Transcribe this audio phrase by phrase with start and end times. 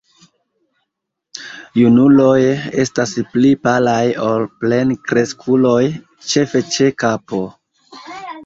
[1.81, 2.39] Junuloj
[2.85, 5.79] estas pli palaj ol plenkreskuloj,
[6.33, 7.45] ĉefe ĉe kapo.